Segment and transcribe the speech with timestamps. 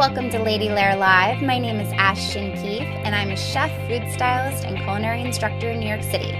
[0.00, 1.42] Welcome to Lady Lair Live.
[1.42, 5.80] My name is Ashton Keefe, and I'm a chef, food stylist, and culinary instructor in
[5.80, 6.32] New York City.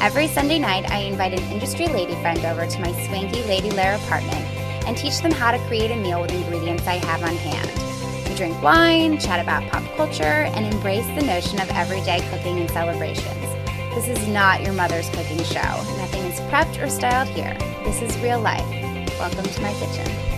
[0.00, 3.96] Every Sunday night, I invite an industry lady friend over to my swanky Lady Lair
[3.96, 4.46] apartment
[4.86, 8.28] and teach them how to create a meal with ingredients I have on hand.
[8.28, 12.70] We drink wine, chat about pop culture, and embrace the notion of everyday cooking and
[12.70, 13.42] celebrations.
[13.96, 15.58] This is not your mother's cooking show.
[15.98, 17.58] Nothing is prepped or styled here.
[17.82, 18.64] This is real life.
[19.18, 20.37] Welcome to my kitchen.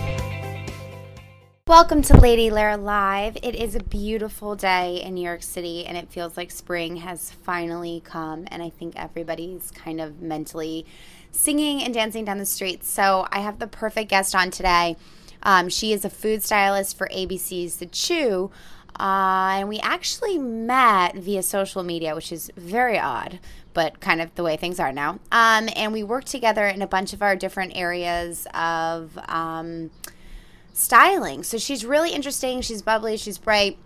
[1.71, 3.37] Welcome to Lady Lair Live.
[3.41, 7.31] It is a beautiful day in New York City, and it feels like spring has
[7.31, 8.43] finally come.
[8.47, 10.85] And I think everybody's kind of mentally
[11.31, 12.89] singing and dancing down the streets.
[12.89, 14.97] So I have the perfect guest on today.
[15.43, 18.51] Um, she is a food stylist for ABC's The Chew.
[18.99, 23.39] Uh, and we actually met via social media, which is very odd,
[23.73, 25.19] but kind of the way things are now.
[25.31, 29.17] Um, and we worked together in a bunch of our different areas of.
[29.29, 29.89] Um,
[30.73, 31.43] styling.
[31.43, 32.61] So she's really interesting.
[32.61, 33.17] She's bubbly.
[33.17, 33.77] She's bright.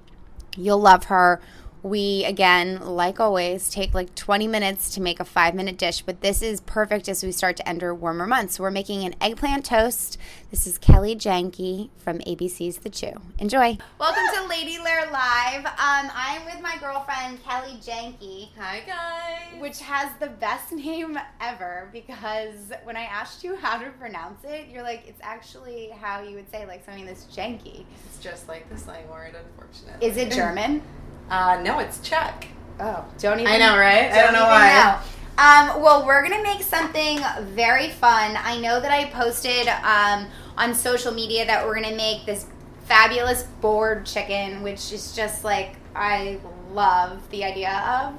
[0.57, 1.41] You'll love her.
[1.85, 6.21] We, again, like always, take like 20 minutes to make a five minute dish, but
[6.21, 8.55] this is perfect as we start to enter warmer months.
[8.55, 10.18] So we're making an eggplant toast.
[10.49, 13.12] This is Kelly Janke from ABC's The Chew.
[13.37, 13.77] Enjoy.
[13.99, 15.63] Welcome to Lady Lair Live.
[15.68, 18.48] Um, I'm with my girlfriend, Kelly Janke.
[18.57, 19.62] Hi, guys.
[19.62, 24.70] Which has the best name ever because when I asked you how to pronounce it,
[24.70, 27.85] you're like, it's actually how you would say like something that's janky.
[28.07, 30.07] It's just like the slang word, unfortunately.
[30.07, 30.81] Is it German?
[31.29, 32.48] Uh, no, it's Czech.
[32.79, 33.51] Oh, don't even.
[33.51, 34.09] I know, right?
[34.09, 34.73] Don't I don't know why.
[34.73, 34.99] know.
[35.37, 37.20] Um, well, we're gonna make something
[37.54, 38.37] very fun.
[38.37, 42.46] I know that I posted um, on social media that we're gonna make this
[42.85, 46.40] fabulous board chicken, which is just like I
[46.71, 48.13] love the idea of.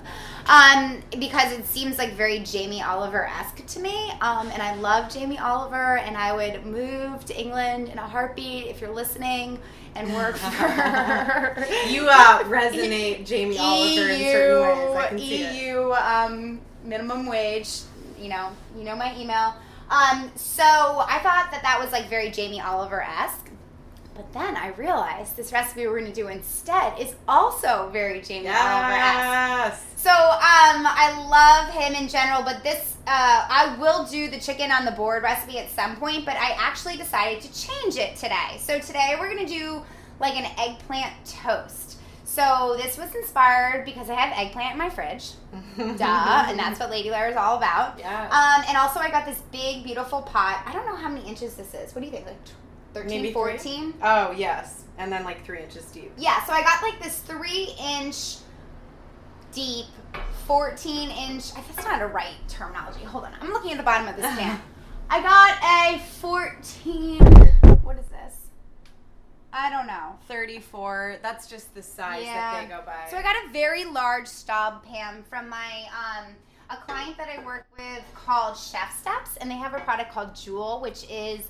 [0.49, 4.11] Um, because it seems like very Jamie Oliver esque to me.
[4.21, 8.67] Um, and I love Jamie Oliver, and I would move to England in a heartbeat
[8.67, 9.59] if you're listening
[9.97, 11.67] and work for.
[11.89, 14.97] You uh, resonate Jamie Oliver in certain ways.
[14.97, 15.65] I can see it.
[15.65, 17.81] EU um, minimum wage.
[18.19, 19.55] You know, you know my email.
[19.91, 23.51] Um, so I thought that that was like very Jamie Oliver esque.
[24.17, 28.49] But then I realized this recipe we're going to do instead is also very Jamie
[28.49, 28.91] Oliver.
[28.91, 29.85] Yes.
[29.97, 34.71] So um, I love him in general, but this uh, I will do the chicken
[34.71, 36.25] on the board recipe at some point.
[36.25, 38.59] But I actually decided to change it today.
[38.59, 39.83] So today we're gonna do
[40.19, 41.99] like an eggplant toast.
[42.25, 45.31] So this was inspired because I have eggplant in my fridge,
[45.77, 47.99] duh, and that's what Lady Lair is all about.
[47.99, 48.33] Yes.
[48.33, 50.63] Um, and also I got this big, beautiful pot.
[50.67, 51.95] I don't know how many inches this is.
[51.95, 52.27] What do you think?
[52.27, 52.37] Like
[53.03, 53.33] 13, Maybe three?
[53.35, 53.95] 14?
[54.03, 54.85] Oh, yes.
[54.99, 56.11] And then like three inches deep.
[56.17, 58.37] Yeah, so I got like this three inch
[59.53, 59.87] deep,
[60.47, 61.53] 14 inch.
[61.55, 63.05] I- That's not a right terminology.
[63.05, 63.33] Hold on.
[63.41, 64.61] I'm looking at the bottom of this pan.
[65.11, 67.19] I got a 14.
[67.83, 68.35] What is this?
[69.53, 70.17] I don't know.
[70.29, 71.19] 34.
[71.23, 72.35] That's just the size Yeah.
[72.53, 73.07] that they go by.
[73.11, 76.33] So I got a very large staub pan from my um,
[76.71, 80.35] a client that I work with called Chef Steps, and they have a product called
[80.35, 81.41] Joule, which is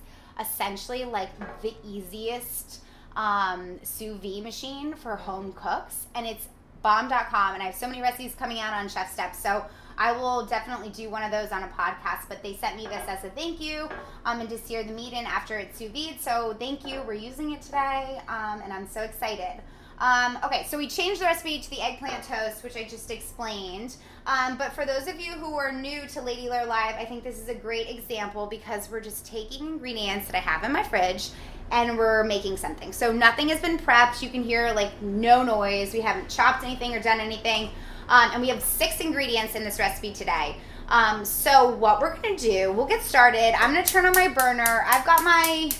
[0.40, 1.30] essentially like
[1.62, 2.80] the easiest
[3.16, 6.48] um, sous vide machine for home cooks, and it's
[6.82, 7.54] bomb.com.
[7.54, 9.64] And I have so many recipes coming out on Chef Steps, so
[9.98, 12.28] I will definitely do one of those on a podcast.
[12.28, 13.88] But they sent me this as a thank you,
[14.24, 16.20] um, and to sear the meat in after it's sous vide.
[16.20, 17.02] So thank you.
[17.06, 19.62] We're using it today, um, and I'm so excited.
[19.98, 23.96] Um, okay, so we changed the recipe to the eggplant toast, which I just explained.
[24.26, 27.24] Um, but for those of you who are new to Lady Lair Live, I think
[27.24, 30.82] this is a great example because we're just taking ingredients that I have in my
[30.82, 31.30] fridge
[31.70, 32.92] and we're making something.
[32.92, 34.22] So nothing has been prepped.
[34.22, 35.92] You can hear like no noise.
[35.92, 37.70] We haven't chopped anything or done anything.
[38.08, 40.56] Um, and we have six ingredients in this recipe today.
[40.88, 43.54] Um, so what we're gonna do, we'll get started.
[43.60, 44.84] I'm gonna turn on my burner.
[44.86, 45.70] I've got my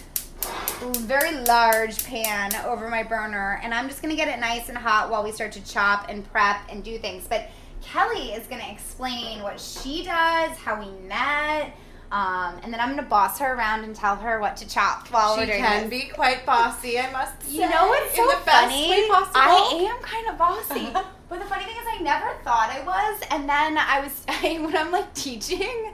[0.80, 5.10] very large pan over my burner and I'm just gonna get it nice and hot
[5.10, 7.26] while we start to chop and prep and do things.
[7.28, 7.48] But
[7.82, 11.74] Kelly is gonna explain what she does, how we met,
[12.12, 15.34] um, and then I'm gonna boss her around and tell her what to chop while
[15.34, 16.02] she we're doing She can this.
[16.04, 17.54] be quite bossy, I must say.
[17.54, 18.90] You know what's so in the best funny?
[18.90, 19.32] way possible.
[19.34, 20.88] I am kind of bossy.
[21.28, 23.22] but the funny thing is, I never thought I was.
[23.30, 25.92] And then I was, when I'm like teaching,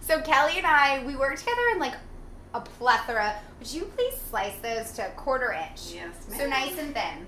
[0.00, 1.94] so Kelly and I, we work together in like
[2.54, 3.34] a plethora.
[3.58, 5.92] Would you please slice those to a quarter inch?
[5.94, 6.50] Yes, So ma'am.
[6.50, 7.26] nice and thin.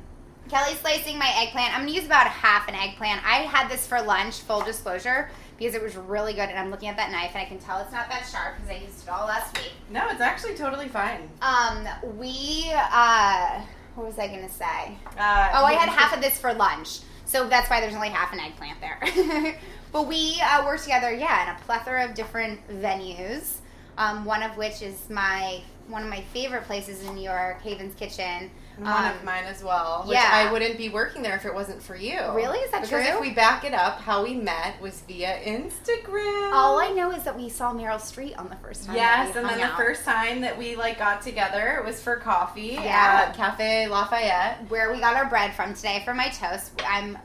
[0.48, 1.74] Kelly's slicing my eggplant.
[1.74, 3.20] I'm gonna use about a half an eggplant.
[3.26, 5.28] I had this for lunch, full disclosure,
[5.58, 6.48] because it was really good.
[6.48, 8.70] And I'm looking at that knife, and I can tell it's not that sharp because
[8.70, 9.72] I used it all last week.
[9.90, 11.28] No, it's actually totally fine.
[11.42, 13.60] Um, we uh,
[13.96, 14.96] what was I gonna say?
[15.18, 18.32] Uh, Oh, I had half of this for lunch, so that's why there's only half
[18.32, 19.58] an eggplant there.
[19.92, 23.56] but we uh, work together, yeah, in a plethora of different venues.
[23.98, 27.94] Um, one of which is my one of my favorite places in New York, Haven's
[27.94, 30.02] Kitchen, One Um, of mine as well.
[30.04, 30.28] Which yeah.
[30.32, 32.18] I wouldn't be working there if it wasn't for you.
[32.32, 32.58] Really?
[32.58, 32.98] Is that because true?
[32.98, 36.52] Because if we back it up, how we met was via Instagram.
[36.52, 38.96] All I know is that we saw Meryl Streep on the first time.
[38.96, 42.16] Yes, and then hung the first time that we like got together, it was for
[42.16, 43.26] coffee Yeah.
[43.28, 44.68] at Cafe Lafayette.
[44.68, 46.72] where we got our bread from today for my toast.
[46.84, 47.16] I'm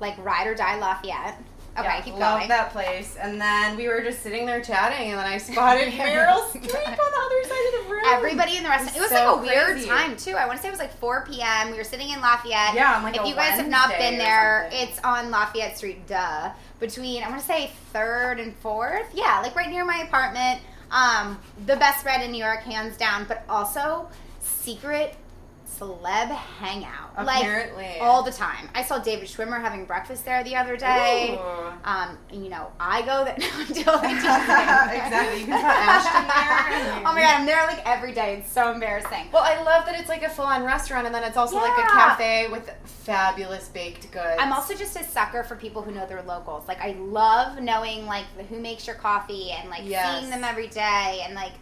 [0.00, 1.40] like ride or die Lafayette.
[1.78, 2.48] Okay, Yeah, keep love going.
[2.48, 3.16] that place.
[3.18, 6.62] And then we were just sitting there chatting, and then I spotted Meryl Streep on
[6.62, 8.02] the other side of the room.
[8.08, 8.96] Everybody in the restaurant.
[8.96, 10.32] It was so like a weird time too.
[10.32, 11.70] I want to say it was like 4 p.m.
[11.70, 12.74] We were sitting in Lafayette.
[12.74, 16.06] Yeah, like if you guys have not been there, it's on Lafayette Street.
[16.06, 16.50] Duh.
[16.78, 19.06] Between I want to say third and fourth.
[19.14, 20.60] Yeah, like right near my apartment.
[20.90, 23.24] Um, the best bread in New York, hands down.
[23.24, 24.10] But also
[24.40, 25.14] secret
[25.78, 27.10] celeb hangout.
[27.16, 27.82] Apparently.
[27.84, 28.68] Like all the time.
[28.74, 31.38] I saw David Schwimmer having breakfast there the other day.
[31.40, 31.72] Ooh.
[31.84, 33.36] Um, you know, I go there.
[33.84, 35.40] No, I'm totally Exactly.
[35.40, 37.02] You can put Ashton there.
[37.04, 38.36] Oh my god, I'm there like every day.
[38.38, 39.26] It's so embarrassing.
[39.32, 41.82] Well, I love that it's like a full-on restaurant, and then it's also like a
[41.88, 44.36] cafe with fabulous baked goods.
[44.38, 46.68] I'm also just a sucker for people who know their locals.
[46.68, 50.18] Like I love knowing like who makes your coffee and like Yes.
[50.20, 51.52] seeing them every day and like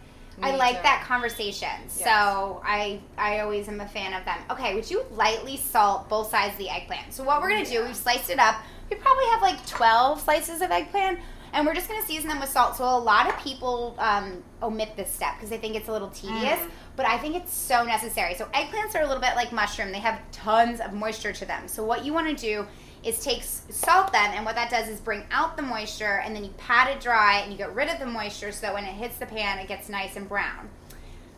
[0.41, 0.83] I like too.
[0.83, 1.69] that conversation.
[1.87, 4.37] So I I always am a fan of them.
[4.49, 7.13] Okay, would you lightly salt both sides of the eggplant?
[7.13, 8.55] So what we're gonna do, we've sliced it up.
[8.89, 11.19] We probably have like 12 slices of eggplant.
[11.53, 12.77] And we're just gonna season them with salt.
[12.77, 16.07] So a lot of people um, omit this step because they think it's a little
[16.09, 16.69] tedious, Mm.
[16.95, 18.35] but I think it's so necessary.
[18.35, 21.67] So eggplants are a little bit like mushroom; they have tons of moisture to them.
[21.67, 22.65] So what you want to do
[23.03, 26.43] is takes salt them, and what that does is bring out the moisture, and then
[26.43, 28.93] you pat it dry, and you get rid of the moisture, so that when it
[28.93, 30.69] hits the pan, it gets nice and brown.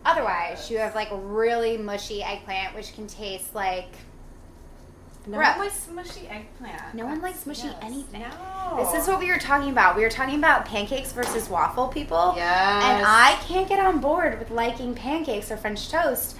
[0.05, 3.87] Otherwise, you have like a really mushy eggplant, which can taste like
[5.25, 5.55] no Gross.
[5.55, 6.93] one likes mushy eggplant.
[6.93, 7.77] No one likes mushy Yes.
[7.81, 8.21] anything.
[8.21, 8.75] No.
[8.91, 9.95] this is what we were talking about.
[9.95, 12.33] We were talking about pancakes versus waffle people.
[12.35, 12.83] Yes.
[12.83, 16.35] And I can't get on board with liking pancakes or French toast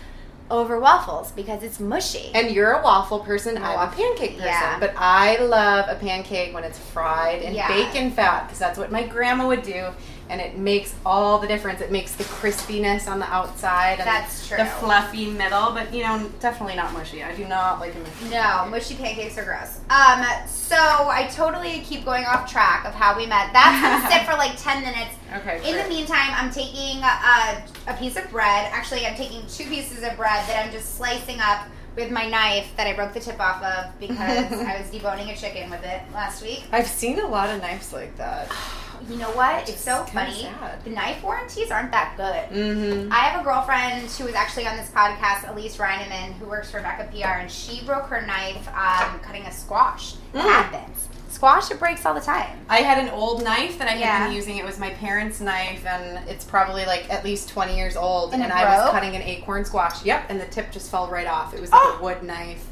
[0.52, 2.32] over waffles because it's mushy.
[2.36, 3.58] And you're a waffle person.
[3.58, 4.46] I'm a pancake person.
[4.46, 4.80] yeah.
[4.80, 7.68] But I love a pancake when it's fried in Yeah.
[7.68, 9.88] bacon fat because that's what my grandma would do.
[10.30, 11.82] And it makes all the difference.
[11.82, 14.58] It makes the crispiness on the outside and That's true.
[14.58, 17.24] the fluffy middle, but you know, definitely not mushy.
[17.24, 18.30] I do not like a mushy.
[18.30, 19.80] No, mushy pancakes are gross.
[19.90, 23.52] Um, so I totally keep going off track of how we met.
[23.54, 25.16] That's gonna sit for like ten minutes.
[25.38, 25.70] Okay.
[25.70, 28.70] In the meantime, I'm taking a, a piece of bread.
[28.72, 32.72] Actually, I'm taking two pieces of bread that I'm just slicing up with my knife
[32.76, 34.18] that I broke the tip off of because
[34.52, 36.64] I was deboning a chicken with it last week.
[36.72, 38.52] I've seen a lot of knives like that.
[39.10, 39.62] You know what?
[39.62, 40.44] Which It's so funny.
[40.44, 40.84] sad.
[40.84, 42.58] The knife warranties aren't that good.
[42.58, 43.12] Mm-hmm.
[43.12, 46.80] I have a girlfriend who was actually on this podcast, Elise Reineman, who works for
[46.82, 50.14] Becca PR, and she broke her knife um, cutting a squash.
[50.34, 50.42] It Mm.
[50.42, 51.10] happens.
[51.30, 52.60] Squash, it breaks all the time.
[52.70, 54.28] I had an old knife that I had Yeah.
[54.28, 54.58] been using.
[54.58, 58.34] It was my parents' knife, and it's probably like at least 20 years old.
[58.34, 60.06] And And, it I was cutting an acorn squash.
[60.06, 61.54] Yep, and the tip just fell right off.
[61.54, 61.98] It was like Oh!
[62.00, 62.64] a wood knife.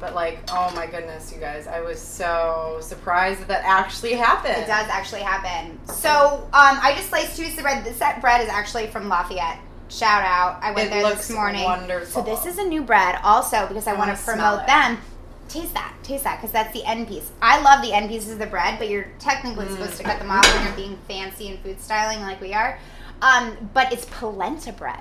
[0.00, 4.54] But like, oh my goodness, you guys, I was so surprised that that actually happened.
[4.56, 5.78] It does actually happen.
[5.86, 6.08] So
[6.52, 7.84] um, I just sliced two pieces of bread.
[7.84, 9.58] This bread is actually from Lafayette.
[9.90, 10.62] Shout out!
[10.62, 11.64] I went It there this morning.
[11.64, 12.22] wonderful.
[12.22, 14.98] So this is a new bread, also because I, I want to promote them.
[15.48, 17.30] Taste that, taste that, because that's the end piece.
[17.40, 19.70] I love the end pieces of the bread, but you're technically Mm.
[19.72, 22.78] supposed to cut them off when you're being fancy and food styling like we are.
[23.22, 25.00] Um, but it's polenta bread.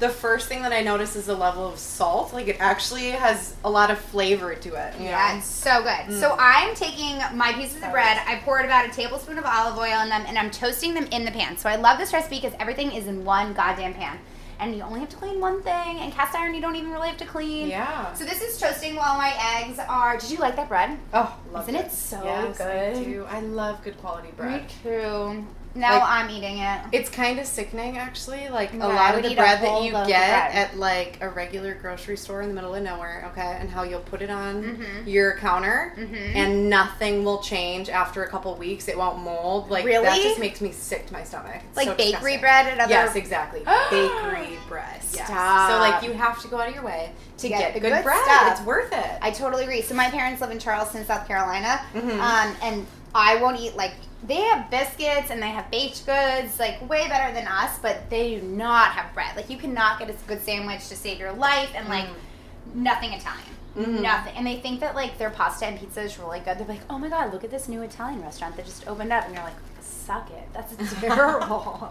[0.00, 2.32] The first thing that I notice is the level of salt.
[2.32, 4.94] Like it actually has a lot of flavor to it.
[5.00, 5.38] Yeah, know?
[5.38, 5.90] it's so good.
[5.90, 6.20] Mm.
[6.20, 8.20] So I'm taking my pieces of bread.
[8.26, 11.24] I poured about a tablespoon of olive oil in them, and I'm toasting them in
[11.24, 11.56] the pan.
[11.56, 14.18] So I love this recipe because everything is in one goddamn pan,
[14.58, 15.98] and you only have to clean one thing.
[15.98, 17.68] And cast iron, you don't even really have to clean.
[17.68, 18.12] Yeah.
[18.14, 20.18] So this is toasting while my eggs are.
[20.18, 20.98] Did you like that bread?
[21.12, 23.04] Oh, love Isn't it so yes, I good?
[23.04, 23.26] do.
[23.28, 24.62] I love good quality bread.
[24.62, 25.46] Me too.
[25.76, 26.80] Now Like- I'm eating it.
[26.92, 28.48] It's kind of sickening, actually.
[28.48, 32.16] Like Yeah, a lot of the bread that you get at like a regular grocery
[32.16, 35.06] store in the middle of nowhere, okay, and how you'll put it on Mhm.
[35.12, 36.36] your counter, Mhm.
[36.36, 38.86] and nothing will change after a couple weeks.
[38.86, 39.68] It won't mold.
[39.70, 41.56] Like that just makes me sick to my stomach.
[41.68, 42.40] It's Like so bakery disgusting.
[42.40, 42.92] bread at other.
[42.92, 43.60] Yes, exactly.
[43.90, 45.00] bakery bread.
[45.12, 45.26] Yes.
[45.26, 45.70] Stop.
[45.70, 47.92] So like you have to go out of your way to get get, the good,
[47.92, 48.24] good bread.
[48.24, 48.52] stuff.
[48.52, 49.18] It's worth it.
[49.22, 49.82] I totally agree.
[49.82, 52.20] So my parents live in Charleston, South Carolina, Mhm.
[52.20, 53.92] um, and I won't eat like
[54.26, 58.36] they have biscuits and they have baked goods, like way better than us, but they
[58.36, 59.36] do not have bread.
[59.36, 62.74] Like you cannot get a good sandwich to save your life, and like Mm.
[62.76, 63.44] nothing Italian.
[63.76, 64.00] Mhm.
[64.02, 66.58] Nothing, and they think that like their pasta and pizza is really good.
[66.58, 69.24] They're like, "Oh my god, look at this new Italian restaurant that just opened up,"
[69.26, 71.90] and you're like, "Suck it, that's terrible."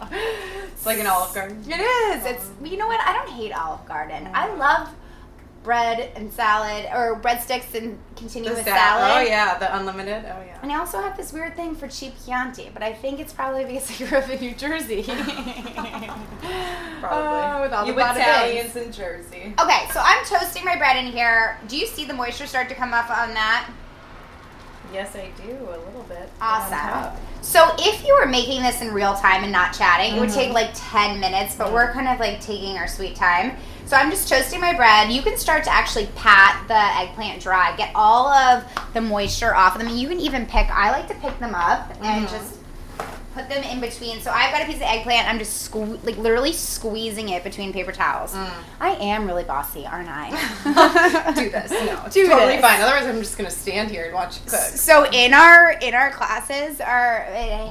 [0.72, 1.64] It's like an Olive Garden.
[1.68, 2.26] It is.
[2.26, 3.00] It's you know what?
[3.02, 4.30] I don't hate Olive Garden.
[4.34, 4.90] I love
[5.64, 9.18] bread and salad, or breadsticks and continue The with salad.
[9.18, 10.26] Oh yeah, the unlimited.
[10.26, 10.60] Oh yeah.
[10.62, 13.64] And I also have this weird thing for cheap Chianti, but I think it's probably
[13.66, 15.04] because I grew up in New Jersey.
[17.00, 17.42] Probably.
[17.44, 19.54] Oh, with all you the Italians in Jersey.
[19.60, 21.58] Okay, so I'm toasting my bread in here.
[21.68, 23.70] Do you see the moisture start to come up on that?
[24.94, 26.30] Yes, I do a little bit.
[26.40, 27.18] Awesome.
[27.42, 30.34] So if you were making this in real time and not chatting, it would Mhm.
[30.36, 33.58] take like 10 minutes, but we're kind of like taking our sweet time.
[33.86, 35.12] So I'm just toasting my bread.
[35.12, 38.64] You can start to actually pat the eggplant dry, get all of
[38.94, 39.96] the moisture off of them.
[39.96, 42.32] You can even pick, I like to pick them up and Mhm.
[42.32, 42.56] just
[43.36, 44.22] put them in between.
[44.22, 45.28] So I've got a piece of eggplant.
[45.28, 48.32] I'm just sque- like literally squeezing it between paper towels.
[48.34, 48.50] Mm.
[48.80, 50.30] I am really bossy, aren't I?
[51.36, 51.72] do this.
[51.72, 52.62] No, Do totally this.
[52.62, 52.82] fine.
[52.82, 54.60] Otherwise, I'm just gonna stand here and watch you cook.
[54.60, 57.22] So in our in our classes, our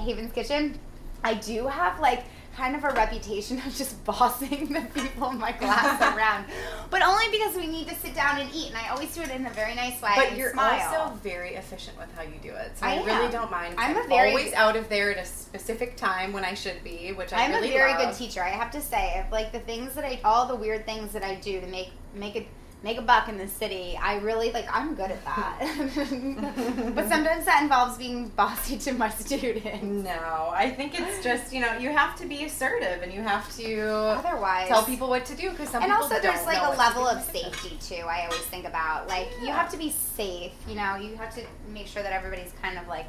[0.05, 0.79] Haven's Kitchen,
[1.25, 2.25] I do have like
[2.57, 6.45] kind of a reputation of just bossing the people in my class around,
[6.91, 9.31] but only because we need to sit down and eat, and I always do it
[9.31, 10.13] in a very nice way.
[10.17, 10.81] But you're smile.
[11.01, 13.75] also very efficient with how you do it, so I I, really don't mind.
[13.79, 17.13] I'm a very- always out of there at a specific time when I should be,
[17.13, 18.03] which I I'm really a very love.
[18.11, 18.43] good teacher.
[18.43, 21.37] I have to say, like the things that I, all the weird things that I
[21.37, 22.47] do to make make it
[22.83, 24.67] make a buck in the city, I really like.
[24.71, 25.59] I'm good at that.
[26.95, 29.83] but sometimes that involves being bossy to my students.
[29.83, 33.55] No, I think it's just you know you have to be assertive and you have
[33.57, 37.07] to Otherwise, tell people what to do because some and also there's like a level
[37.07, 40.97] of safety too i always think about like you have to be safe you know
[40.97, 43.07] you have to make sure that everybody's kind of like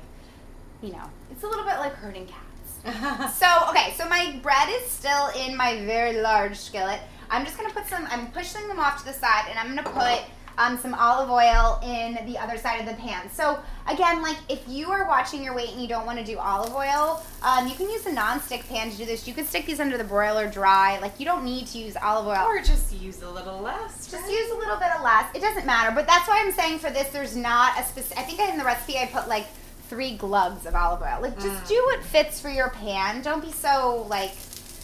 [0.82, 4.86] you know it's a little bit like herding cats so okay so my bread is
[4.89, 7.00] still in my very large skillet
[7.30, 9.84] i'm just gonna put some i'm pushing them off to the side and i'm gonna
[9.89, 10.24] put
[10.58, 13.27] um, some olive oil in the other side of the pan.
[13.32, 16.38] So again, like if you are watching your weight and you don't want to do
[16.38, 19.27] olive oil, um, you can use a non-stick pan to do this.
[19.27, 21.00] You could stick these under the broiler dry.
[21.00, 22.46] Like you don't need to use olive oil.
[22.46, 24.12] or just use a little less.
[24.12, 24.32] Just right?
[24.32, 25.25] use a little bit of less.
[25.34, 25.89] It doesn't matter.
[25.89, 28.20] But that's why I'm saying for this, there's not a specific.
[28.20, 29.48] I think in the recipe I put like
[29.89, 31.18] three glugs of olive oil.
[31.20, 31.68] Like just Mm.
[31.68, 33.24] do what fits for your pan.
[33.24, 34.34] Don't be so like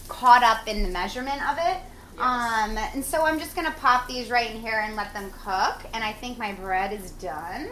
[0.08, 1.78] caught up in the measurement of it.
[2.20, 2.70] Yes.
[2.70, 5.82] Um, and so I'm just gonna pop these right in here and let them cook.
[5.94, 7.70] And I think my bread is done.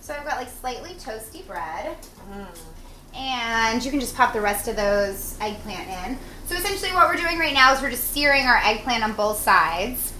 [0.00, 1.96] So I've got like slightly toasty bread.
[2.32, 2.46] Mm.
[3.14, 6.18] And you can just pop the rest of those eggplant in.
[6.46, 9.38] So essentially what we're doing right now is we're just searing our eggplant on both
[9.38, 10.12] sides.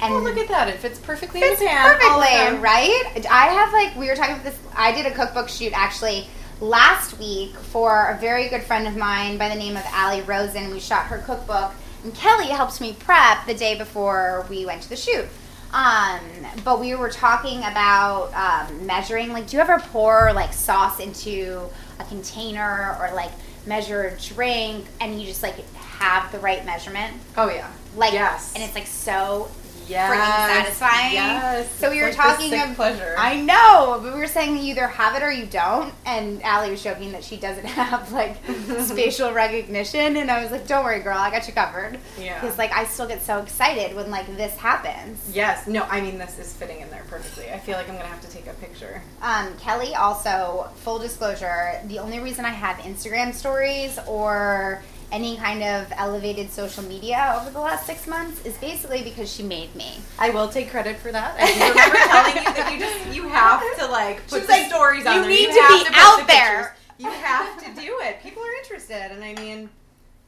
[0.00, 0.68] And Oh, look at that!
[0.68, 1.94] It fits perfectly fits in the pan.
[1.94, 3.24] perfectly, right?
[3.30, 4.58] I have like we were talking about this.
[4.74, 6.26] I did a cookbook shoot actually
[6.60, 10.72] last week for a very good friend of mine by the name of Allie Rosen.
[10.72, 11.72] We shot her cookbook,
[12.04, 15.26] and Kelly helped me prep the day before we went to the shoot.
[15.72, 16.20] Um,
[16.64, 19.32] but we were talking about um, measuring.
[19.32, 21.62] Like, do you ever pour like sauce into
[21.98, 23.30] a container or like
[23.66, 27.16] measure a drink, and you just like have the right measurement?
[27.36, 27.70] Oh yeah.
[27.96, 28.52] Like, yes.
[28.54, 29.50] and it's like so
[29.88, 30.10] yes.
[30.10, 31.12] freaking satisfying.
[31.14, 31.74] Yes.
[31.76, 33.14] So we were like talking of- pleasure.
[33.18, 35.92] I know, but we were saying that you either have it or you don't.
[36.06, 38.36] And Allie was joking that she doesn't have like
[38.80, 42.40] spatial recognition, and I was like, "Don't worry, girl, I got you covered." Yeah.
[42.40, 45.30] Because like I still get so excited when like this happens.
[45.34, 45.66] Yes.
[45.66, 45.82] No.
[45.84, 47.50] I mean, this is fitting in there perfectly.
[47.50, 49.02] I feel like I'm gonna have to take a picture.
[49.20, 55.62] Um, Kelly also, full disclosure, the only reason I have Instagram stories or any kind
[55.62, 59.92] of elevated social media over the last six months is basically because she made me.
[60.18, 61.36] I will take credit for that.
[61.38, 64.66] I remember telling you that you just you have to like put She's the like,
[64.68, 65.30] stories on there.
[65.30, 65.48] "You there.
[65.52, 66.78] need to have be put out the there." pictures.
[66.98, 68.22] You have to do it.
[68.22, 69.68] People are interested, and I mean,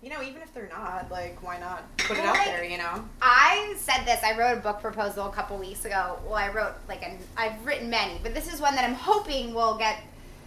[0.03, 2.64] you know, even if they're not, like, why not put it Well, out like- there?
[2.64, 3.05] You know.
[3.23, 4.23] I said this.
[4.25, 6.19] I wrote a book proposal a couple weeks ago.
[6.25, 7.19] Well, I wrote like an.
[7.37, 9.99] I've written many, but this is one that I'm hoping will get,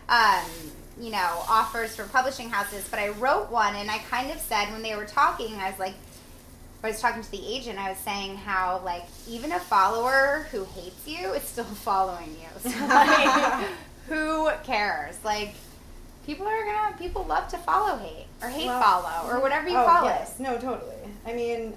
[0.09, 0.43] um,
[0.99, 2.87] you know, offers from publishing houses.
[2.89, 5.79] But I wrote one, and I kind of said when they were talking, I was
[5.79, 5.93] like,
[6.83, 7.79] I was talking to the agent.
[7.79, 12.71] I was saying how like even a follower who hates you is still following you.
[12.71, 13.67] So like,
[14.07, 15.17] who cares?
[15.23, 15.53] Like.
[16.25, 16.97] People are gonna.
[16.97, 19.43] People love to follow hate or hate Well, follow or mm-hmm.
[19.43, 20.37] whatever you oh, call yes.
[20.37, 20.43] it.
[20.43, 20.97] No, totally.
[21.25, 21.71] I mean,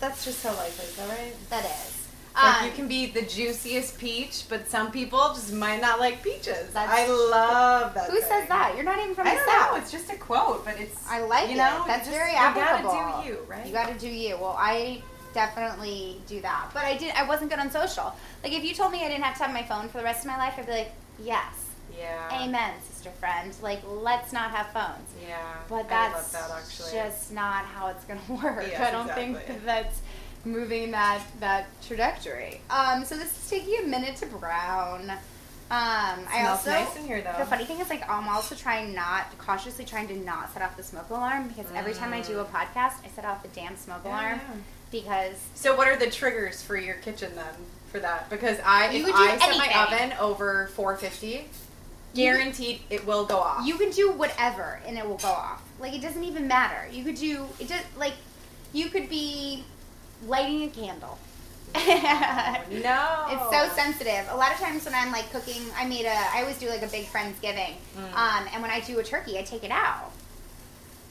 [0.00, 1.34] that's just how life is, all right.
[1.50, 1.91] That is.
[2.34, 6.22] Like Um, you can be the juiciest peach, but some people just might not like
[6.22, 6.70] peaches.
[6.72, 8.08] That's- I love that.
[8.10, 8.72] Who says that?
[8.74, 9.70] You're not even from I the don't south.
[9.72, 9.76] know.
[9.78, 11.06] It's just a quote, but it's.
[11.08, 11.58] I like you it.
[11.58, 12.82] That's just- very you gotta
[13.22, 13.66] do you, right?
[13.66, 14.36] You got to do you.
[14.38, 15.02] Well, I
[15.34, 17.14] definitely do that, but I did.
[17.14, 18.14] I wasn't good on social.
[18.42, 20.20] Like if you told me I didn't have to have my phone for the rest
[20.20, 21.52] of my life, I'd be like, yes,
[21.98, 22.42] yeah.
[22.42, 23.54] amen, sister friend.
[23.62, 25.08] Like let's not have phones.
[25.26, 25.38] Yeah.
[25.68, 26.92] But I that's love that actually.
[26.92, 28.64] just not how it's gonna work.
[28.70, 30.00] Yes, I don't think that that's
[30.44, 32.60] moving that that trajectory.
[32.70, 35.10] Um, so this is taking a minute to brown.
[35.10, 35.18] Um,
[36.28, 37.34] I Smells also nice in here though.
[37.38, 40.76] The funny thing is, like, I'm also trying not, cautiously trying to not set off
[40.76, 43.76] the smoke alarm because every time I do a podcast, I set off the damn
[43.76, 44.06] smoke Mm.
[44.06, 44.40] Yeah, alarm.
[44.48, 44.54] yeah.
[44.90, 47.54] because So what are the triggers for your kitchen then
[47.90, 48.28] for that?
[48.28, 51.48] Because I You if I set my oven over 450, You could-
[52.14, 53.66] guaranteed it will go off.
[53.66, 55.62] you can do whatever and it will go off.
[55.80, 56.86] Like it doesn't even matter.
[56.92, 58.12] You could do it just like
[58.74, 59.64] you could be
[60.26, 61.18] lighting a candle.
[61.74, 63.26] no.
[63.30, 64.26] It's so sensitive.
[64.30, 66.14] A lot of times when I'm like cooking, I made a.
[66.14, 68.14] I always do like a big friendsgiving, Mm.
[68.14, 70.10] um, and when I do a turkey, I take it out.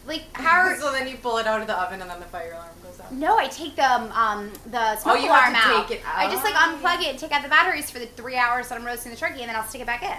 [0.05, 0.75] Like how?
[0.79, 2.99] so then you pull it out of the oven and then the fire alarm goes
[2.99, 3.11] off.
[3.11, 3.83] no, I take the
[4.19, 5.89] um, the smoke Oh, you alarm out.
[5.91, 8.69] it I just like unplug it, and take out the batteries for the three hours
[8.69, 10.17] that I'm roasting the turkey, and then I'll stick it back in.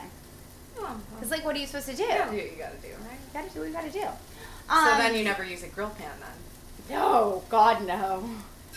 [0.78, 2.02] Oh, It's like, what are you supposed to do?
[2.02, 3.18] you gotta do what you gotta do, right?
[3.34, 4.00] You gotta do what you gotta do.
[4.68, 6.96] so Um, then you never use a grill pan then.
[6.98, 8.28] No, God, no.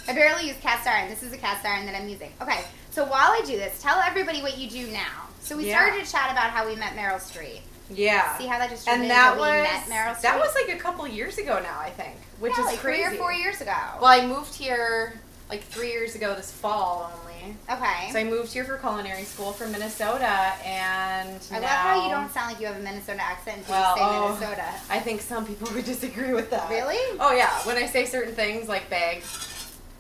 [0.08, 1.10] I barely use cast iron.
[1.10, 2.32] This is a cast iron that I'm using.
[2.42, 2.60] Okay,
[2.92, 5.28] so while I do this, tell everybody what you do now.
[5.42, 5.80] So we Yeah.
[5.80, 7.62] started to chat about how we met Meryl Streep.
[7.90, 8.36] Yeah.
[8.38, 10.22] See how that just and that we was met Meryl Streep?
[10.22, 13.04] that was like a couple years ago now, I think, which Yeah, is like crazy.
[13.06, 13.76] three or four years ago.
[14.02, 15.20] Well, I moved here
[15.50, 17.56] like three years ago this fall only.
[17.70, 18.10] okay.
[18.12, 22.10] So I moved here for culinary school from Minnesota, and I now, love how you
[22.10, 24.66] don't sound like you have a Minnesota accent until Well, you say oh, Minnesota.
[24.90, 26.68] I think some people would disagree with that.
[26.72, 26.98] Really?
[27.20, 27.52] Oh yeah.
[27.68, 29.22] When I say certain things like bag,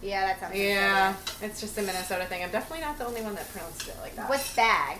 [0.05, 1.45] Yeah, that sounds yeah, Minnesota.
[1.45, 2.43] it's just a Minnesota thing.
[2.43, 4.29] I'm definitely not the only one that pronounces it like that.
[4.29, 4.99] What's bag?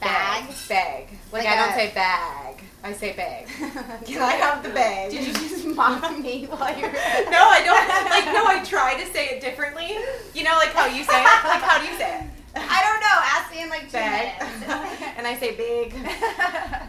[0.00, 0.44] Bag?
[0.68, 1.08] Bag.
[1.32, 2.62] Like, Like I don't say bag.
[2.82, 3.46] I say bag.
[4.06, 5.10] Can I have the bag?
[5.10, 6.92] Did you just mock me while you were
[7.30, 8.10] no, I don't.
[8.10, 9.96] Like, no, I try to say it differently.
[10.34, 11.44] You know, like how you say it.
[11.44, 12.24] Like, how do you say it?
[12.56, 13.18] I don't know.
[13.22, 14.40] Ask me in like two Bag.
[14.40, 15.02] minutes.
[15.16, 15.94] and I say big.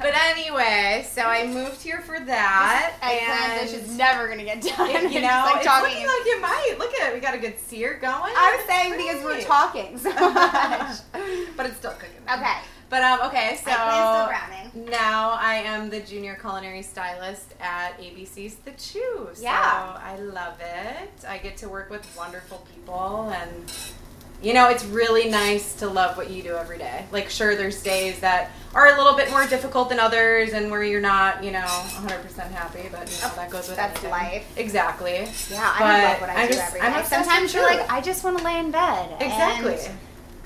[0.06, 2.94] But anyway, so I moved here for that.
[3.02, 4.90] Eggplant and dish is never gonna get done.
[4.92, 5.90] it- you know, like it's talking.
[5.90, 6.76] looking like it might.
[6.78, 7.16] Look at it.
[7.16, 8.34] We got a good sear going.
[8.38, 10.98] I was saying because we're talking so much.
[11.58, 12.22] but it's still cooking.
[12.32, 12.58] okay.
[12.88, 14.92] But um, okay, so Eggplant's still browning.
[14.92, 19.30] now I am the junior culinary stylist at ABC's The Chew.
[19.34, 19.98] So Yeah.
[20.04, 21.26] I love it.
[21.28, 23.72] I get to work with wonderful people and
[24.42, 27.06] you know, it's really nice to love what you do every day.
[27.12, 30.84] Like sure there's days that are a little bit more difficult than others and where
[30.84, 34.12] you're not, you know, 100% happy, but you know, that goes with That's anything.
[34.12, 34.46] life.
[34.58, 35.27] Exactly.
[35.50, 38.01] Yeah, I But love what I I'm do just- every I'm Sometimes you're like, I
[38.01, 39.15] just want to lay in bed.
[39.22, 39.75] Exactly.
[39.75, 39.98] And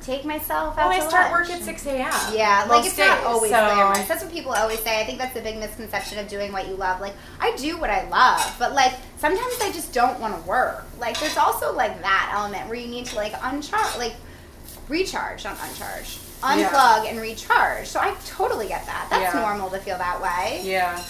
[0.10, 0.89] take myself out.
[0.89, 1.50] Well, I start lunch.
[1.50, 2.12] work at 6 a.m.
[2.34, 4.07] Yeah, like most it's not days, always so- glamorous.
[4.07, 5.00] That's what people always say.
[5.00, 7.00] I think that's the big misconception of doing what you love.
[7.01, 10.86] Like I do what I love, but like sometimes I just don't want to work.
[11.00, 14.14] Like there's also like that element where you need to like uncharge, like
[14.88, 16.70] recharge, not uncharge, Yeah.
[16.70, 17.88] unplug and recharge.
[17.88, 19.07] So I totally get that.
[19.10, 19.42] That's Yeah.
[19.42, 20.62] normal to feel that way.
[20.64, 21.01] Yeah.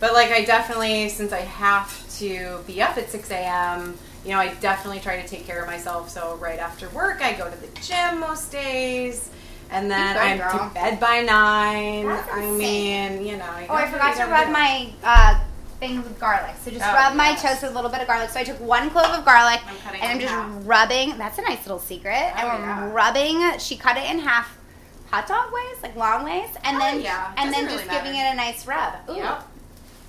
[0.00, 4.38] But like I definitely since I have to be up at 6 a.m., you know,
[4.40, 6.10] I definitely try to take care of myself.
[6.10, 9.30] So right after work I go to the gym most days.
[9.70, 10.68] And then I'm girl.
[10.68, 12.06] to bed by nine.
[12.06, 13.58] I mean, you know.
[13.58, 15.40] you Oh, I forgot to rub my uh,
[15.80, 16.54] thing with garlic.
[16.62, 18.30] So just Oh, rub my toast with a little bit of garlic.
[18.30, 20.50] So I took one clove of garlic I'm and I'm just half.
[20.64, 21.18] rubbing.
[21.18, 22.12] That's a nice little secret.
[22.12, 22.92] and Oh, we're yeah.
[22.92, 23.58] rubbing.
[23.58, 24.56] She cut it in half,
[25.10, 27.32] hot dog ways, like long ways, and Oh, then yeah.
[27.36, 28.94] and then Doesn't just really giving it a nice rub.
[29.10, 29.48] Ooh, Yep.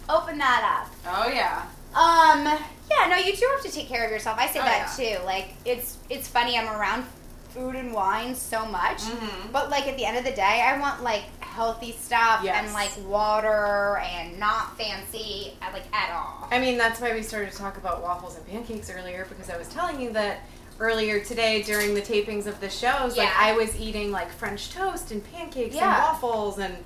[0.10, 0.94] open that up.
[1.16, 1.64] Oh yeah.
[1.96, 4.38] Um, yeah, no, you do have to take care of yourself.
[4.40, 5.18] I say Oh, that too.
[5.26, 6.58] Like it's it's funny.
[6.58, 7.06] I'm around
[7.50, 9.52] food and wine so much, Mhm.
[9.52, 12.64] but like at the end of the day, I want like healthy stuff Yes.
[12.64, 16.48] and like water and not fancy uh, like at all.
[16.52, 19.58] I mean, that's why we started to talk about waffles and pancakes earlier because I
[19.58, 20.42] was telling you that
[20.80, 23.34] earlier today during the tapings of the shows, like Yeah.
[23.36, 26.78] I was eating like French toast and pancakes and waffles and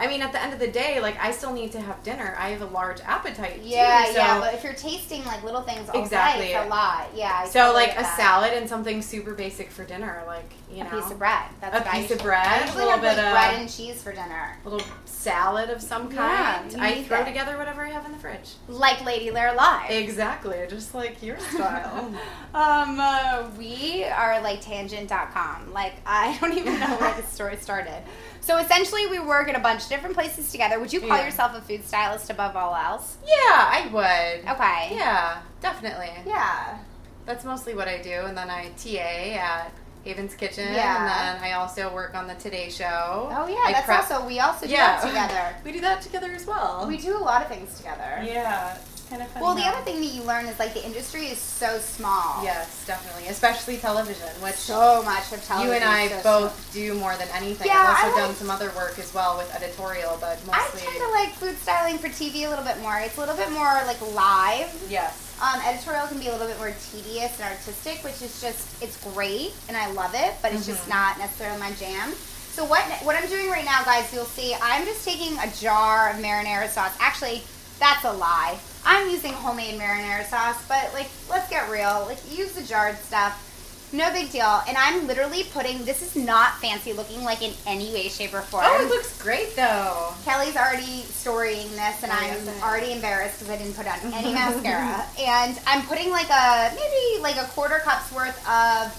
[0.00, 2.34] I mean, at the end of the day, like I still need to have dinner.
[2.38, 4.12] I have a large appetite Yeah, too.
[4.12, 6.46] So, yeah, but if you're tasting like little things all Exactly.
[6.46, 7.08] day, it's a lot.
[7.14, 7.42] Yeah.
[7.44, 8.16] I so like a that.
[8.16, 11.42] salad and something super basic for dinner, like you know, a piece of bread.
[11.60, 14.02] That's A piece of bread, I a little have like bit of- bread and cheese
[14.02, 16.72] for dinner, A little salad of some kind.
[16.72, 18.50] you I throw together whatever I have in the fridge.
[18.68, 19.90] like Lady Lair Live.
[19.90, 22.14] Exactly, just like your style.
[22.54, 25.72] um, uh, we are like tangent.com.
[25.72, 28.02] Like, I don't even know where the story started.
[28.40, 30.80] So essentially, we work at a bunch of different places together.
[30.80, 31.24] Would you call Yeah.
[31.26, 33.16] yourself a food stylist above all else?
[33.26, 34.50] yeah, I would.
[34.50, 34.96] Okay.
[34.96, 36.10] Yeah, definitely.
[36.26, 36.78] Yeah.
[37.26, 39.70] That's mostly what I do, and then I TA at
[40.04, 40.96] Haven's Kitchen, Yeah.
[40.96, 43.28] and then I also work on the Today Show.
[43.30, 45.00] Oh yeah, I that's prep- also we also do Yeah.
[45.00, 45.56] that together.
[45.64, 46.86] We do that together as well.
[46.88, 48.22] We do a lot of things together.
[48.24, 48.76] yeah,
[49.10, 49.42] kind of fun.
[49.42, 52.42] Well, the other thing that you learn is like the industry is so small.
[52.44, 55.66] Yes, definitely, especially television, which So much of television.
[55.68, 56.40] you and I so small.
[56.42, 57.66] both do more than anything.
[57.66, 60.82] Yeah, I've also like- done some other work as well with editorial, but mostly.
[60.82, 62.98] I tend to like food styling for TV a little bit more.
[62.98, 64.70] It's a little bit more like live.
[64.88, 65.26] yes.
[65.42, 68.96] Um, editorial can be a little bit more tedious and artistic, which is just it's
[69.14, 70.88] great and I love it, but it's just Mhm.
[70.90, 72.12] not necessarily my jam.
[72.52, 76.10] So what what I'm doing right now, guys, you'll see I'm just taking a jar
[76.10, 76.92] of marinara sauce.
[77.00, 77.42] Actually,
[77.80, 78.58] That's a lie.
[78.84, 82.04] I'm using homemade marinara sauce, but like, let's get real.
[82.06, 83.46] Like, use the jarred stuff.
[83.92, 84.62] No big deal.
[84.68, 85.84] And I'm literally putting.
[85.84, 88.62] This is not fancy looking, like in any way, shape, or form.
[88.64, 90.12] Oh, it looks great though.
[90.24, 92.62] Kelly's already storying this, and Oh, I'm yes, I am.
[92.62, 95.04] already embarrassed because I didn't put on any mascara.
[95.18, 98.92] And I'm putting like a maybe like a quarter cup's worth of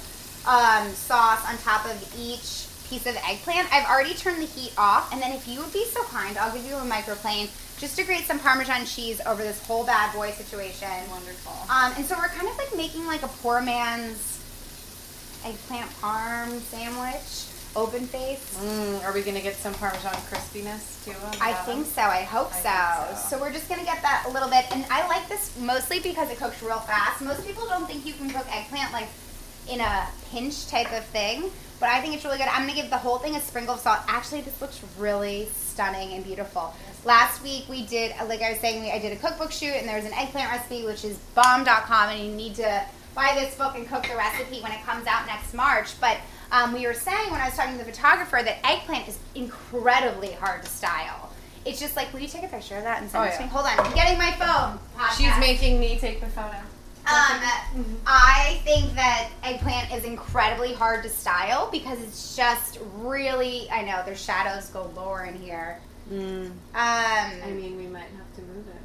[0.46, 3.72] um, sauce on top of each piece of eggplant.
[3.74, 6.52] I've already turned the heat off, and then if you would be so kind, I'll
[6.54, 7.48] give you a microplane
[7.82, 10.88] just to grate some Parmesan cheese over this whole bad boy situation.
[11.10, 11.52] Wonderful.
[11.68, 14.40] Um, and so we're kind of like making like a poor man's
[15.44, 18.56] eggplant parm sandwich, open face.
[18.62, 21.18] Mm, are we gonna get some Parmesan crispiness too?
[21.42, 22.04] I think so.
[22.04, 23.16] I hope I so.
[23.16, 23.30] so.
[23.30, 23.42] so.
[23.42, 26.38] we're just gonna get that a little bit, and I like this mostly because it
[26.38, 27.24] cooks real fast.
[27.24, 29.10] Most people don't think you can cook eggplant like
[29.68, 31.50] in a pinch type of thing,
[31.82, 32.48] but I think it's really good.
[32.48, 34.00] I'm gonna give the whole thing a sprinkle of salt.
[34.08, 36.74] Actually, this looks really stunning and beautiful.
[37.04, 39.90] Last week we did, like I was saying, we, I did a cookbook shoot, and
[39.90, 43.76] there was an eggplant recipe, which is bomb.com, and you need to buy this book
[43.76, 46.00] and cook the recipe when it comes out next March.
[46.00, 46.18] But
[46.52, 50.32] um, we were saying when I was talking to the photographer that eggplant is incredibly
[50.34, 51.30] hard to style.
[51.66, 53.40] It's just like, will you take a picture of that and send Oh, it to
[53.40, 53.46] yeah.
[53.46, 53.52] me?
[53.52, 54.80] Hold on, I'm getting my phone.
[55.18, 56.56] She's making me take the photo.
[57.08, 63.70] Um, I think that eggplant is incredibly hard to style because it's just really.
[63.72, 65.80] I know there's shadows galore in here.
[66.12, 66.48] Mm.
[66.48, 68.76] Um, I mean, we might have to move it,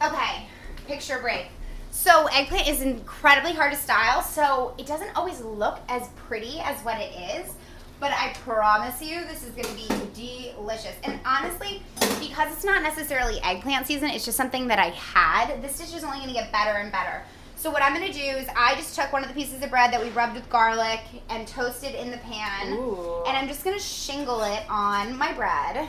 [0.00, 0.12] right?
[0.12, 0.46] okay,
[0.86, 1.46] picture break.
[1.90, 6.80] So eggplant is incredibly hard to style, so it doesn't always look as pretty as
[6.82, 7.52] what it is.
[8.00, 10.96] But I promise you, this is going to be delicious.
[11.04, 11.82] And honestly,
[12.18, 15.62] because it's not necessarily eggplant season, it's just something that I had.
[15.62, 17.22] This dish is only going to get better and better.
[17.56, 19.68] So what I'm going to do is I just took one of the pieces of
[19.68, 22.72] bread that we rubbed with garlic and toasted in the pan.
[22.72, 23.22] Ooh.
[23.26, 25.86] And I'm just going to shingle it on my bread.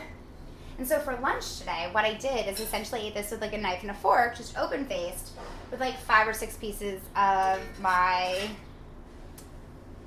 [0.78, 3.58] And so for lunch today, what I did is essentially ate this with like a
[3.58, 5.32] knife and a fork, just open faced,
[5.69, 8.50] with like five or six pieces of my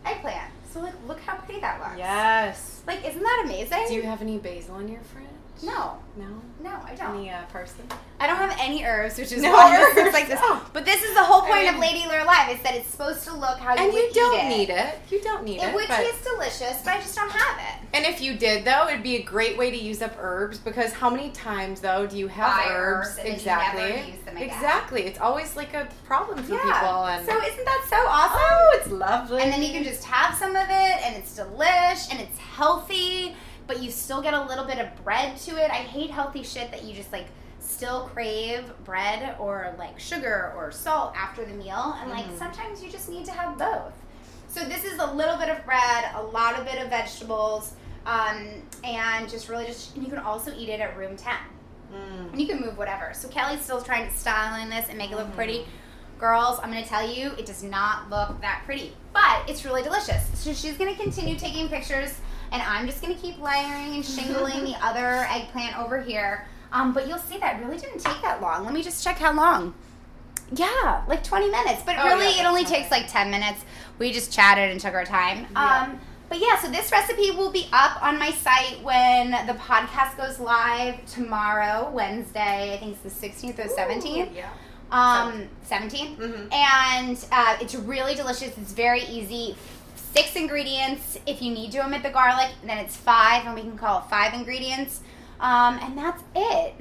[0.05, 0.53] eggplant.
[0.75, 1.97] So like, look how pretty that looks.
[1.97, 2.83] Yes.
[2.85, 3.85] Like, isn't that amazing?
[3.87, 5.25] Do you have any basil in your fridge?
[5.63, 6.27] No, No.
[6.63, 7.15] no, I don't.
[7.17, 7.85] Any uh, parsley?
[8.21, 10.39] I don't have any herbs, which is No why this looks like this.
[10.43, 10.69] Oh.
[10.73, 13.25] But this is the whole I point of Lady Lair Live is that it's supposed
[13.25, 14.49] to look how you And you don't it.
[14.49, 14.99] need it.
[15.11, 15.69] You don't need it.
[15.69, 17.87] It would but- taste delicious, but I just don't have it.
[17.97, 20.93] And if you did though, it'd be a great way to use up herbs because
[20.93, 23.09] how many times though do you have Buy herbs?
[23.09, 23.83] herbs and then you exactly.
[23.83, 24.49] never use them again.
[24.49, 25.03] Exactly.
[25.05, 26.63] It's always like a problem for Yeah.
[26.63, 28.41] people and so isn't that so awesome?
[28.43, 29.41] Oh, it's lovely.
[29.41, 33.35] And then you can just have some of it, and it's delish, and it's healthy,
[33.67, 35.71] but you still get a little bit of bread to it.
[35.71, 37.27] I hate healthy shit that you just like
[37.61, 42.39] still crave bread or like sugar or salt after the meal, and like Mhm.
[42.39, 43.93] sometimes you just need to have both.
[44.49, 47.73] So this is a little bit of bread, a lot of bit of vegetables,
[48.07, 49.95] um, and just really just.
[49.97, 51.41] And you can also eat it at room temp.
[51.93, 52.33] Mm.
[52.33, 53.13] And you can move whatever.
[53.15, 55.35] So Kelly's still trying to style in this and make it look Mhm.
[55.35, 55.67] pretty.
[56.19, 60.23] Girls, I'm gonna tell you, it does not look that pretty, but it's really delicious.
[60.35, 62.15] So she's gonna continue taking pictures,
[62.55, 66.47] and I'm just gonna keep layering and shingling the other eggplant over here.
[66.73, 68.65] Um, but you'll see that really didn't take that long.
[68.65, 69.75] Let me just check how long.
[70.53, 71.83] Yeah, like 20 minutes.
[71.85, 73.65] But Oh, really, yeah, it only not takes like 10 minutes.
[73.99, 75.47] We just chatted and took our time.
[75.53, 75.83] Yeah.
[75.91, 80.17] Um, but yeah, so this recipe will be up on my site when the podcast
[80.17, 82.75] goes live tomorrow, Wednesday.
[82.75, 84.35] I think it's the 16th or 17th.
[84.35, 84.49] Yeah.
[84.91, 86.17] Um, 17th.
[86.17, 86.53] Mhm.
[86.53, 88.57] And uh, it's really delicious.
[88.59, 89.57] It's very easy.
[90.15, 91.19] Six ingredients.
[91.27, 94.05] If you need to omit the garlic, then it's five, and we can call it
[94.09, 95.01] five ingredients.
[95.41, 96.75] Um, and that's it.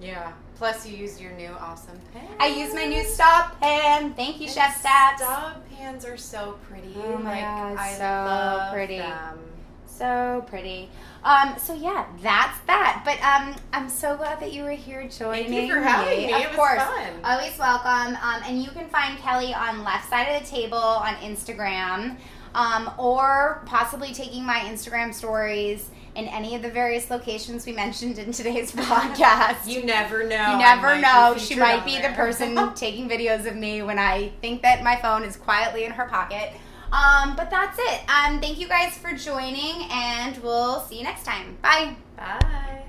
[0.00, 0.32] Yeah.
[0.56, 2.26] Plus, you used your new awesome pan.
[2.40, 4.14] I use my new Staub pan.
[4.14, 5.20] Thank you, Chef Steps.
[5.22, 6.94] Staub pans are so pretty.
[6.96, 8.98] Oh my like, God, I so love pretty.
[8.98, 9.38] Them.
[9.86, 10.88] So pretty.
[11.24, 13.02] Um, so yeah, that's that.
[13.04, 15.56] But um, I'm so glad that you were here joining me.
[15.58, 16.32] Thank you for having me.
[16.32, 17.12] Of It was course, fun.
[17.22, 18.16] always welcome.
[18.16, 22.16] Um, and you can find Kelly on left side of the table on Instagram,
[22.54, 28.18] um, or possibly taking my Instagram stories in any of the various locations we mentioned
[28.18, 29.66] in today's podcast.
[29.66, 30.52] You never know.
[30.52, 31.36] You never know.
[31.38, 35.24] She might be the person taking videos of me when I think that my phone
[35.24, 36.52] is quietly in her pocket.
[36.90, 38.00] Um, but that's it.
[38.08, 41.58] Um, thank you guys for joining, and we'll see you next time.
[41.60, 41.96] Bye.
[42.16, 42.84] Bye.